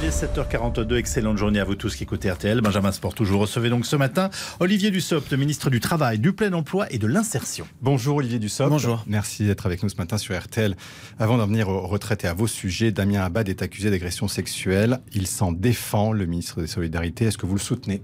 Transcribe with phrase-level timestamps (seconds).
[0.00, 2.60] Il est 7h42, excellente journée à vous tous qui écoutez RTL.
[2.60, 3.40] Benjamin Sport toujours.
[3.40, 4.30] Recevez donc ce matin
[4.60, 7.66] Olivier Dussopt, ministre du Travail, du Plein Emploi et de l'Insertion.
[7.82, 8.70] Bonjour Olivier Dussopt.
[8.70, 9.02] Bonjour.
[9.08, 10.76] Merci d'être avec nous ce matin sur RTL.
[11.18, 15.00] Avant d'en venir aux retraites et à vos sujets, Damien Abad est accusé d'agression sexuelle.
[15.14, 17.24] Il s'en défend, le ministre des Solidarités.
[17.24, 18.00] Est-ce que vous le soutenez?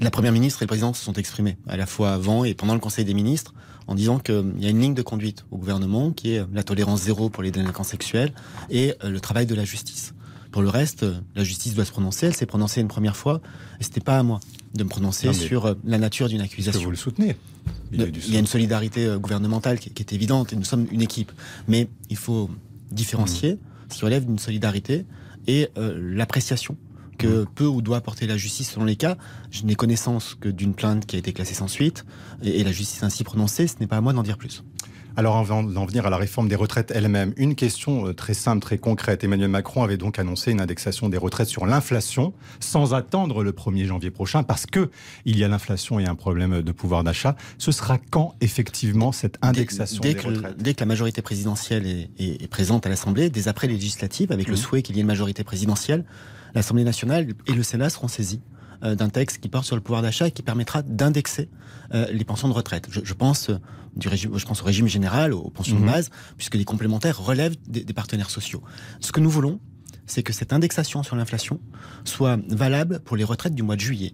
[0.00, 2.74] La Première ministre et le Président se sont exprimés, à la fois avant et pendant
[2.74, 3.54] le Conseil des ministres,
[3.86, 7.02] en disant qu'il y a une ligne de conduite au gouvernement qui est la tolérance
[7.02, 8.32] zéro pour les délinquants sexuels
[8.70, 10.14] et le travail de la justice.
[10.50, 12.26] Pour le reste, la justice doit se prononcer.
[12.26, 13.40] Elle s'est prononcée une première fois.
[13.80, 14.40] Et c'était pas à moi
[14.74, 16.80] de me prononcer sur euh, la nature d'une accusation.
[16.80, 17.36] Que vous le soutenez?
[17.92, 21.32] Il y a une solidarité euh, gouvernementale qui est évidente et nous sommes une équipe.
[21.68, 22.50] Mais il faut
[22.90, 23.58] différencier mmh.
[23.90, 25.06] ce qui relève d'une solidarité
[25.46, 26.76] et euh, l'appréciation
[27.18, 27.46] que mmh.
[27.54, 29.16] peut ou doit porter la justice selon les cas.
[29.50, 32.04] Je n'ai connaissance que d'une plainte qui a été classée sans suite
[32.42, 33.66] et, et la justice ainsi prononcée.
[33.66, 34.64] Ce n'est pas à moi d'en dire plus.
[35.18, 38.62] Alors avant d'en venir à la réforme des retraites elle-même, une question euh, très simple,
[38.62, 39.24] très concrète.
[39.24, 43.86] Emmanuel Macron avait donc annoncé une indexation des retraites sur l'inflation sans attendre le 1er
[43.86, 44.90] janvier prochain parce que
[45.24, 47.34] il y a l'inflation et un problème de pouvoir d'achat.
[47.58, 50.56] Ce sera quand effectivement cette indexation dès, des retraites?
[50.56, 51.84] Dès que la majorité présidentielle
[52.16, 54.56] est, présente à l'Assemblée, dès après législatives, avec le mmh.
[54.56, 56.04] souhait qu'il y ait une majorité présidentielle,
[56.54, 58.40] l'Assemblée nationale et le Sénat seront saisis
[58.82, 61.48] euh, d'un texte qui porte sur le pouvoir d'achat et qui permettra d'indexer
[61.94, 62.88] euh, les pensions de retraite.
[62.90, 63.58] Je, pense euh,
[63.96, 65.90] du régime, je pense au régime général, aux pensions de mhm.
[65.90, 68.62] base, puisque les complémentaires relèvent des, des partenaires sociaux.
[69.00, 69.60] Ce que nous voulons,
[70.06, 71.60] c'est que cette indexation sur l'inflation
[72.04, 74.12] soit valable pour les retraites du mois de juillet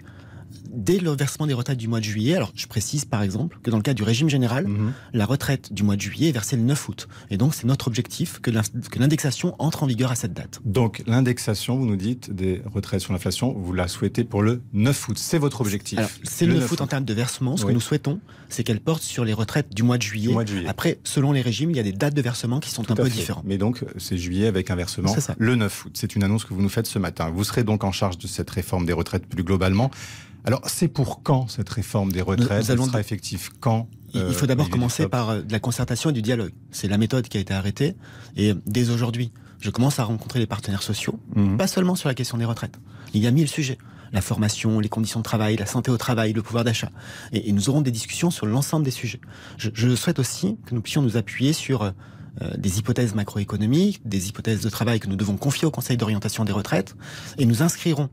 [0.77, 3.70] dès le versement des retraites du mois de juillet, alors je précise par exemple que
[3.70, 4.92] dans le cas du régime général, mhm.
[5.12, 7.08] la retraite du mois de juillet est versée le 9 août.
[7.30, 8.50] Et donc c'est notre objectif que
[8.98, 10.61] l'indexation entre en vigueur à cette date.
[10.64, 15.08] Donc l'indexation, vous nous dites, des retraites sur l'inflation, vous la souhaitez pour le 9
[15.08, 15.19] août.
[15.19, 17.56] C'est votre objectif C'est le, 9 août en termes de versement.
[17.56, 20.34] Ce que nous souhaitons, c'est qu'elle porte sur les retraites du mois de, juillet.
[20.67, 23.08] Après, selon les régimes, il y a des dates de versement qui sont un peu
[23.08, 23.45] différentes.
[23.45, 25.92] Mais donc c'est juillet avec un versement le 9 août.
[25.95, 27.30] C'est une annonce que vous nous faites ce matin.
[27.30, 29.90] Vous serez donc en charge de cette réforme des retraites plus globalement.
[30.45, 32.69] Alors, c'est pour quand cette réforme des retraites?
[32.69, 36.13] Elle sera effective quand il faut d'abord euh, commencer par euh, de la concertation et
[36.13, 36.53] du dialogue.
[36.71, 37.97] C'est la méthode qui a été arrêtée.
[38.37, 41.57] Et dès aujourd'hui, je commence à rencontrer les partenaires sociaux, mhm.
[41.57, 42.79] pas seulement sur la question des retraites.
[43.15, 43.79] Il y a mille sujets.
[44.13, 46.91] La formation, les conditions de travail, la santé au travail, le pouvoir d'achat.
[47.33, 49.21] Et, nous aurons des discussions sur l'ensemble des sujets.
[49.57, 51.91] Je, souhaite aussi que nous puissions nous appuyer sur euh,
[52.57, 56.53] des hypothèses macroéconomiques, des hypothèses de travail que nous devons confier au Conseil d'orientation des
[56.53, 56.95] retraites.
[57.39, 58.09] Et nous inscrirons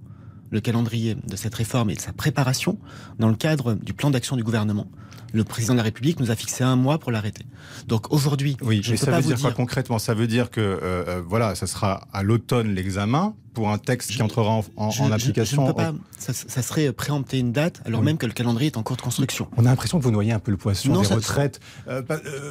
[0.51, 2.78] le calendrier de cette réforme et de sa préparation
[3.17, 4.88] dans le cadre du plan d'action du gouvernement.
[5.34, 7.45] Le président de la République nous a fixé un mois pour l'arrêter.
[7.88, 9.97] Donc aujourd'hui, oui, je ne peux ça veut dire, quoi concrètement?
[9.97, 14.12] Ça veut dire que euh, euh, voilà, ça sera à l'automne l'examen pour un texte
[14.12, 15.57] qui entrera en, application.
[15.57, 15.94] Je, ne peux pas.
[16.17, 19.47] Ça, serait préempter une date alors même que le calendrier est en cours de construction.
[19.56, 21.62] On a l'impression que vous noyez un peu le poisson des retraites.
[21.88, 22.01] Euh,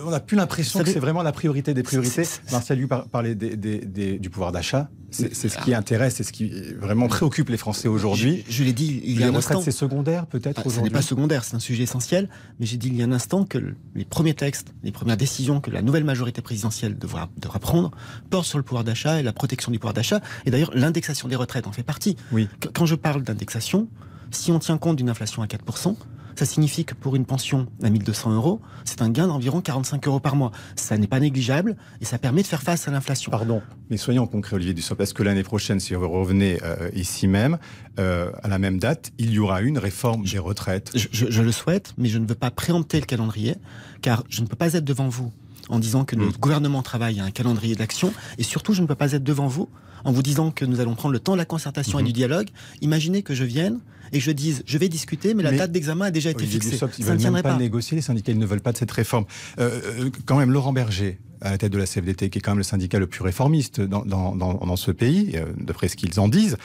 [0.06, 2.24] on n'a plus l'impression que c'est vraiment la priorité des priorités.
[2.50, 4.88] Marcel lui parlait du pouvoir d'achat.
[5.10, 8.44] C'est ce qui intéresse, c'est ce qui vraiment préoccupe les Français aujourd'hui.
[8.48, 9.60] Je, l'ai dit il y a un instant.
[9.60, 12.28] c'est secondaire peut-être ah, Ce n'est pas secondaire, c'est un sujet essentiel.
[12.58, 13.58] Mais j'ai dit il y a un instant que
[13.94, 17.90] les premiers textes, les premières décisions que la nouvelle majorité présidentielle devra, devra prendre
[18.30, 20.20] portent sur le pouvoir d'achat et la protection du pouvoir d'achat.
[20.46, 22.16] Et d'ailleurs, l'indexation des retraites en fait partie.
[22.32, 22.48] Oui.
[22.74, 23.88] Quand je parle d'indexation,
[24.30, 25.96] si on tient compte d'une inflation à 4%,
[26.36, 30.20] ça signifie que pour une pension à 1200 euros, c'est un gain d'environ 45 euros
[30.20, 30.52] par mois.
[30.76, 33.30] Ça n'est pas négligeable et ça permet de faire face à l'inflation.
[33.30, 37.26] Pardon, mais soyons concrets, Olivier Dussopt, parce que l'année prochaine, si vous revenez euh, ici
[37.26, 37.58] même,
[37.98, 40.90] euh, à la même date, il y aura une réforme des retraites.
[40.94, 43.56] Je, le souhaite, mais je ne veux pas préempter le calendrier,
[44.02, 45.32] car je ne peux pas être devant vous
[45.68, 46.32] en disant que le mm.
[46.40, 49.68] gouvernement travaille à un calendrier d'action, et surtout, je ne peux pas être devant vous
[50.04, 52.06] en vous disant que nous allons prendre le temps de la concertation et mhm.
[52.06, 52.48] du dialogue.
[52.80, 53.80] Imaginez que je vienne
[54.12, 56.78] et que je dise je vais discuter, mais la date d'examen a déjà été fixée.
[56.98, 59.24] ils ne veulent même pas, négocier, les syndicats, ils ne veulent pas de cette réforme.
[59.58, 62.52] Euh, euh, quand même, Laurent Berger, à la tête de la CFDT, qui est quand
[62.52, 66.28] même le syndicat le plus réformiste dans, dans, ce pays, euh, d'après ce qu'ils en
[66.28, 66.56] disent,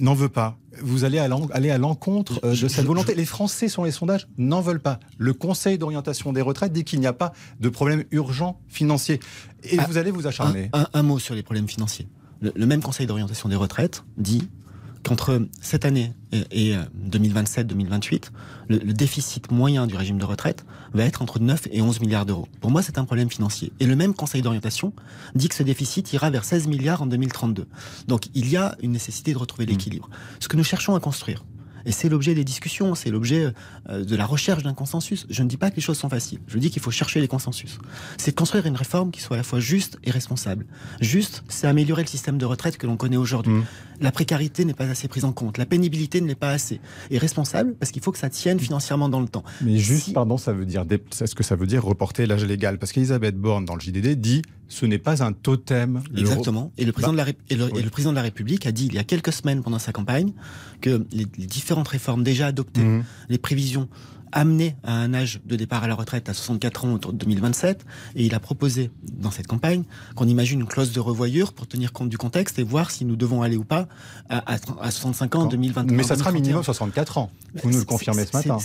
[0.00, 0.56] n'en veut pas.
[0.80, 3.16] Vous allez aller à l'encontre de cette volonté.
[3.16, 5.00] Les Français, sur les sondages, n'en veulent pas.
[5.16, 9.18] Le Conseil d'orientation des retraites dit qu'il n'y a pas de problème urgent financier.
[9.64, 10.70] Et ah, vous allez vous acharner.
[10.72, 12.06] un, mot sur les problèmes financiers
[12.40, 14.48] le, même Conseil d'orientation des retraites dit
[15.04, 16.74] qu'entre cette année et,
[17.10, 18.30] 2027-2028,
[18.68, 22.48] le, déficit moyen du régime de retraite va être entre 9 et 11 milliards d'euros.
[22.60, 23.72] Pour moi, c'est un problème financier.
[23.80, 24.92] Et le même Conseil d'orientation
[25.34, 27.66] dit que ce déficit ira vers 16 milliards en 2032.
[28.06, 30.08] Donc il y a une nécessité de retrouver l'équilibre.
[30.40, 31.44] Ce que nous cherchons à construire
[31.86, 33.52] Et c'est l'objet des discussions, c'est l'objet
[33.88, 35.26] euh, de la recherche d'un consensus.
[35.30, 37.28] Je ne dis pas que les choses sont faciles, je dis qu'il faut chercher les
[37.28, 37.78] consensus.
[38.16, 40.66] C'est construire une réforme qui soit à la fois juste et responsable.
[41.00, 43.52] Juste, c'est améliorer le système de retraite que l'on connaît aujourd'hui.
[43.52, 43.64] Mmh.
[44.00, 46.80] La précarité n'est pas assez prise en compte, la pénibilité ne l'est pas assez.
[47.10, 49.44] Et responsable, parce qu'il faut que ça tienne financièrement dans le temps.
[49.60, 52.92] Mais juste, pardon, ça veut dire, est-ce que ça veut dire reporter l'âge légal Parce
[52.92, 56.02] qu'Elisabeth Borne, dans le JDD, dit ce n'est pas un totem.
[56.16, 56.70] Exactement.
[56.76, 58.98] Et le, président de la, et le, président de la République a dit il y
[58.98, 60.32] a quelques semaines pendant sa campagne
[60.80, 61.26] que les,
[61.68, 63.04] différentes réformes déjà adoptées, mmh.
[63.28, 63.88] les prévisions
[64.32, 67.84] amené à un âge de départ à la retraite à 64 ans autour de 2027.
[68.16, 69.84] Et il a proposé dans cette campagne
[70.14, 73.16] qu'on imagine une clause de revoyure pour tenir compte du contexte et voir si nous
[73.16, 73.86] devons aller ou pas
[74.28, 75.96] à, à, 65 ans en 2023.
[75.96, 77.30] Mais ça sera minimum 64 ans.
[77.62, 78.58] Vous nous le confirmez ce matin.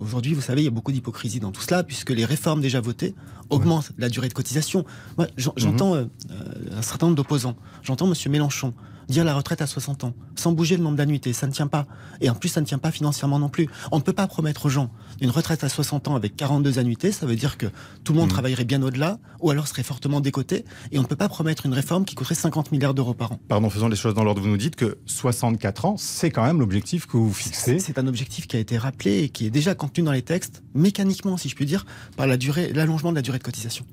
[0.00, 2.80] Aujourd'hui, vous savez, il y a beaucoup d'hypocrisie dans tout cela puisque les réformes déjà
[2.80, 3.14] votées
[3.50, 4.84] augmentent la durée de cotisation.
[5.18, 6.10] Moi, j'entends mhm.
[6.30, 7.56] euh, un certain nombre d'opposants.
[7.82, 8.14] J'entends M.
[8.30, 8.74] Mélenchon
[9.08, 11.86] dire la retraite à 60 ans, sans bouger le nombre d'annuités, ça ne tient pas.
[12.20, 13.68] Et en plus, ça ne tient pas financièrement non plus.
[13.92, 17.12] On ne peut pas promettre aux gens une retraite à 60 ans avec 42 annuités,
[17.12, 17.66] ça veut dire que
[18.04, 18.32] tout le monde mmh.
[18.32, 21.72] travaillerait bien au-delà, ou alors serait fortement décoté, et on ne peut pas promettre une
[21.72, 23.40] réforme qui coûterait 50 milliards d'euros par an.
[23.48, 24.42] Pardon, faisons les choses dans l'ordre.
[24.42, 27.78] Vous nous dites que 64 ans, c'est quand même l'objectif que vous fixez.
[27.78, 30.62] C'est un objectif qui a été rappelé et qui est déjà contenu dans les textes,
[30.74, 31.86] mécaniquement, si je puis dire,
[32.16, 33.84] par la durée, l'allongement de la durée de cotisation.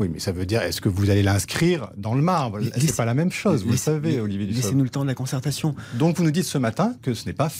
[0.00, 2.58] Oui, mais ça veut dire, est-ce que vous allez l'inscrire dans le marbre?
[2.78, 4.46] C'est pas la même chose, vous le savez, Olivier.
[4.46, 5.74] Laissez-nous le temps de la concertation.
[5.94, 7.52] Donc vous nous dites ce matin que ce n'est pas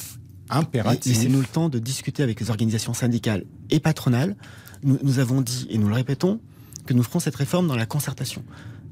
[0.48, 1.14] impératif.
[1.14, 4.36] Laissez-nous le temps de discuter avec les organisations syndicales et patronales.
[4.82, 6.40] Nous, avons dit, et nous le répétons,
[6.86, 8.42] que nous ferons cette réforme dans la concertation.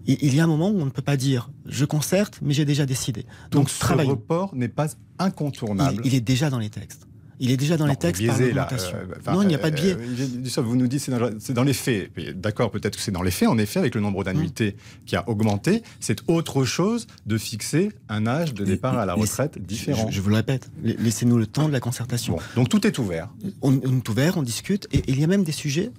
[0.07, 2.67] Il, y a un moment où on ne peut pas dire je concerte, mais j'ai
[2.67, 3.23] déjà décidé.
[3.51, 6.03] Donc, Donc ce report n'est pas incontournable.
[6.05, 7.08] il est déjà dans les textes.
[7.41, 8.41] Il est déjà dans les textes par.
[8.41, 9.97] Euh, non, il n'y a pas de biais.
[9.97, 12.11] Euh, vous nous dites c'est dans, dans, les faits.
[12.35, 13.49] D'accord, peut-être que c'est dans les faits.
[13.49, 15.05] En effet, avec le nombre d'annuités mmh.
[15.07, 19.59] qui a augmenté, c'est autre chose de fixer un âge de départ à la retraite
[19.59, 20.09] différent.
[20.11, 22.39] Je, vous le répète, laissez-nous le temps de la concertation.
[22.57, 23.29] donc tout est ouvert.
[23.63, 25.91] On, est ouvert, on discute, et, il y a même des sujets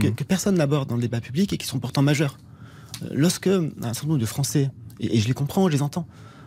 [0.00, 0.14] que, mmh.
[0.26, 2.38] personne n'aborde dans le débat public et qui sont pourtant majeurs.
[3.02, 4.70] Euh, lorsque un certain nombre de Français,
[5.00, 6.06] et, et je les comprends, je les entends,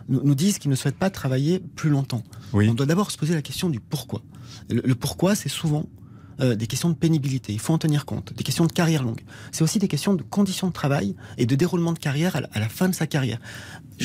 [0.09, 2.23] nous, disent qu'ils ne souhaitent pas travailler plus longtemps.
[2.53, 4.21] On doit d'abord se poser la question du pourquoi.
[4.69, 5.85] Le, pourquoi, c'est souvent
[6.41, 9.21] euh, des questions de pénibilité, il faut en tenir compte, des questions de carrière longue.
[9.51, 12.69] C'est aussi des questions de conditions de travail et de déroulement de carrière à la
[12.69, 13.39] fin de sa carrière.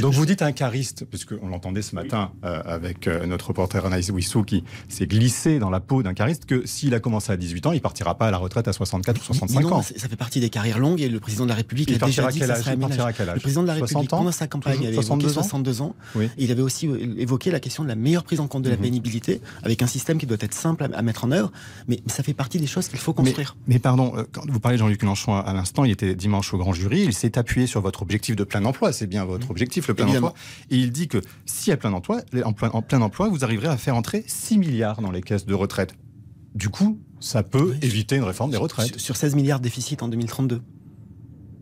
[0.01, 4.11] Donc vous dites un cariste, puisqu'on l'entendait ce matin euh, avec euh, notre reporter Anaïs
[4.11, 7.67] Wissou qui s'est glissé dans la peau d'un cariste, que s'il a commencé à 18
[7.67, 9.83] ans, il partira pas à la retraite à 64 ou 65 ans.
[9.83, 12.41] Ça fait partie des carrières longues et le président de la République a déjà dit
[12.41, 15.83] que ça serait Le président de la République, pendant sa campagne, avait 62 évoqué 62
[15.83, 15.95] ans?
[16.39, 16.89] il avait aussi
[17.19, 18.83] évoqué la question de la meilleure prise en compte de la mhm.
[18.83, 21.53] pénibilité, avec un système qui doit être simple à, mettre en œuvre.
[21.89, 23.57] Mais, ça fait partie des choses qu'il faut construire.
[23.67, 26.59] Mais, pardon, euh, quand vous parlez de Jean-Luc Mélenchon à, l'instant, il était dimanche au
[26.59, 28.93] grand jury, il s'est appuyé sur votre objectif de plein emploi.
[28.93, 30.35] C'est bien votre objectif, le plein emploi.
[30.71, 33.69] Et il dit que si à plein emploi, en plein, en plein emploi, vous arriverez
[33.69, 35.95] à faire entrer 6 milliards dans les caisses de retraite.
[36.55, 38.99] Du coup, ça peut éviter une réforme des retraites.
[38.99, 40.63] Sur 16 milliards de déficit en 2032.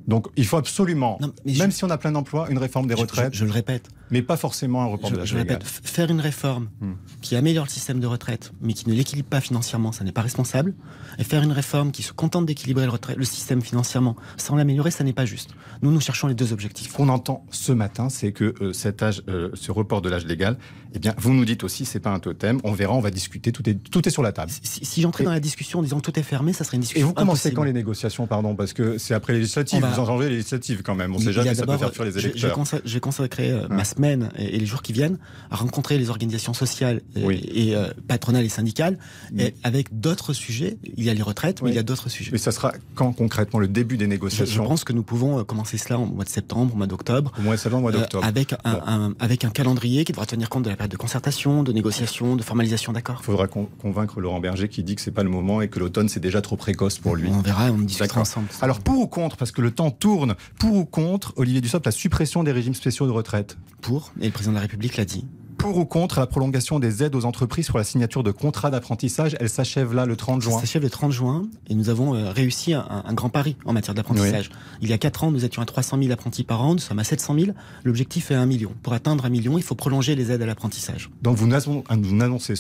[0.08, 3.34] Donc il faut absolument, même si on a plein d'emplois, une réforme des retraites.
[3.34, 3.88] Je, le répète.
[4.12, 6.92] Mais pas forcément un report de l'âge Je répète, faire une réforme hmm.
[7.22, 10.20] qui améliore le système de retraite, mais qui ne l'équilibre pas financièrement, ça n'est pas
[10.20, 10.74] responsable.
[11.18, 15.04] Et faire une réforme qui se contente d'équilibrer le, le, système financièrement sans l'améliorer, ça
[15.04, 15.50] n'est pas juste.
[15.82, 16.92] Nous, nous cherchons les deux objectifs.
[16.92, 20.26] Ce qu'on entend ce matin, c'est que euh, cet âge, euh, ce report de l'âge
[20.26, 20.58] légal,
[20.94, 22.60] eh bien, vous nous dites aussi, c'est pas un totem.
[22.64, 23.52] On verra, on va discuter.
[23.52, 24.52] Tout est, tout est sur la table.
[24.62, 27.06] Si, j'entrais dans la discussion en disant tout est fermé, ça serait une discussion.
[27.06, 29.84] Et vous commencez quand les négociations, pardon, parce que c'est après les législatives.
[29.84, 31.14] Vous en changez les législatives quand même.
[31.14, 32.64] On ne sait jamais, ça peut faire fuir les électeurs.
[32.84, 35.18] J'ai consacré euh, ma semaine et, les jours qui viennent
[35.50, 38.98] à rencontrer les organisations sociales et, euh, patronales et syndicales,
[39.38, 40.76] et avec d'autres sujets.
[40.96, 42.30] Il y a les retraites, mais il y a d'autres sujets.
[42.32, 45.44] Mais ça sera quand concrètement le début des négociations je, pense que nous pouvons euh,
[45.44, 47.32] commencer cela au mois de septembre, au mois d'octobre.
[47.38, 48.24] Au mois de septembre, au mois d'octobre.
[48.24, 51.72] avec, un, avec un calendrier qui devra tenir compte de la période de concertation, de
[51.72, 53.18] négociation, de formalisation d'accords.
[53.20, 56.08] Il faudra convaincre Laurent Berger qui dit que c'est pas le moment et que l'automne
[56.08, 57.28] c'est déjà trop précoce pour lui.
[57.30, 58.48] On verra, on discutera ensemble.
[58.60, 61.92] Alors pour ou contre, parce que le temps tourne, pour ou contre, Olivier Dussopt, la
[61.92, 63.56] suppression des régimes spéciaux de retraite?
[63.80, 65.24] Pour, et le président de la République l'a dit
[65.62, 69.36] pour ou contre la prolongation des aides aux entreprises pour la signature de contrats d'apprentissage
[69.38, 70.54] Elle s'achève là le 30 juin.
[70.54, 73.94] Elle s'achève le 30 juin et nous avons euh, réussi un, grand pari en matière
[73.94, 74.50] d'apprentissage.
[74.80, 76.98] Il y a 4 ans, nous étions à 300 000 apprentis par an, nous sommes
[76.98, 77.52] à 700 000.
[77.84, 78.72] L'objectif est 1 million.
[78.82, 81.10] Pour atteindre 1 million, il faut prolonger les aides à l'apprentissage.
[81.22, 82.54] Donc vous, annoncez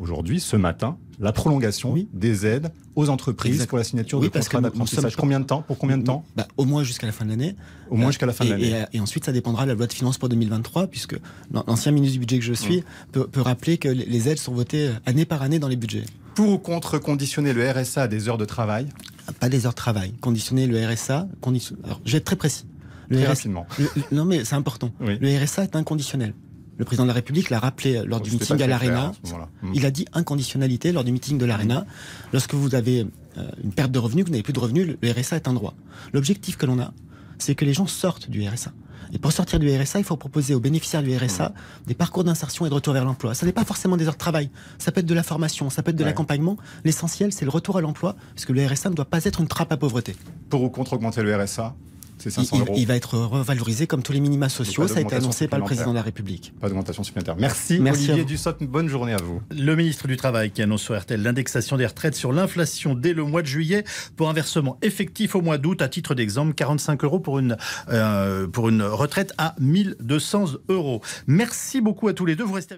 [0.00, 5.16] aujourd'hui, ce matin, la prolongation des aides aux entreprises pour la signature de contrats d'apprentissage.
[5.16, 7.56] Combien de temps Pour combien de temps bah, Au moins jusqu'à la fin de l'année.
[7.90, 8.84] Au moins jusqu'à la fin de l'année.
[8.92, 11.16] Et, ensuite, ça dépendra de la loi de finances pour 2023, puisque
[11.66, 15.24] l'ancien ministre du budget que je suis peut, rappeler que les aides sont votées année
[15.24, 16.04] par année dans les budgets.
[16.34, 18.86] Pour ou contre conditionner le RSA à des heures de travail
[19.40, 20.12] Pas des heures de travail.
[20.20, 21.28] Conditionner le RSA.
[21.84, 22.66] Alors, je vais être très précis.
[23.10, 23.66] très rapidement.
[24.12, 24.90] non, mais c'est important.
[25.00, 26.34] Le RSA est inconditionnel.
[26.78, 29.12] Le président de la République l'a rappelé lors du meeting à l'Arena.
[29.62, 29.72] Hmm.
[29.74, 31.86] Il a dit inconditionnalité lors du meeting de l'Arena.
[32.32, 33.06] Lorsque vous avez
[33.38, 35.54] euh, une perte de revenus, que vous n'avez plus de revenus, le RSA est un
[35.54, 35.74] droit.
[36.12, 36.92] L'objectif que l'on a,
[37.38, 38.72] c'est que les gens sortent du RSA.
[39.12, 41.52] Et pour sortir du RSA, il faut proposer aux bénéficiaires du RSA
[41.86, 43.34] des parcours d'insertion et de retour vers l'emploi.
[43.34, 45.82] Ça n'est pas forcément des heures de travail, ça peut être de la formation, ça
[45.82, 46.56] peut être de l'accompagnement.
[46.84, 49.48] L'essentiel, c'est le retour à l'emploi, parce que le RSA ne doit pas être une
[49.48, 50.16] trappe à pauvreté.
[50.50, 51.74] Pour ou contre augmenter le RSA
[52.76, 54.88] il, va être revalorisé comme tous les minima sociaux.
[54.88, 56.52] Ça a été annoncé par le président de la République.
[56.60, 57.36] Pas d'augmentation supplémentaire.
[57.38, 58.62] Merci, Merci Olivier Dussopt.
[58.62, 59.40] Bonne journée à vous.
[59.50, 63.24] Le ministre du Travail qui annonce sur RTL l'indexation des retraites sur l'inflation dès le
[63.24, 63.84] mois de juillet
[64.16, 65.82] pour un versement effectif au mois d'août.
[65.82, 67.56] À titre d'exemple, 45 euros pour une,
[67.90, 71.02] euh, pour une retraite à 1200 euros.
[71.26, 72.44] Merci beaucoup à tous les deux.
[72.44, 72.76] Vous restez